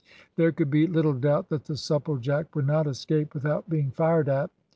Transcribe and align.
There 0.35 0.51
could 0.51 0.71
be 0.71 0.87
little 0.87 1.13
doubt 1.13 1.49
that 1.49 1.65
the 1.65 1.75
Supplejack 1.75 2.55
would 2.55 2.65
not 2.65 2.87
escape 2.87 3.35
without 3.35 3.69
being 3.69 3.91
fired 3.91 4.29
at. 4.29 4.49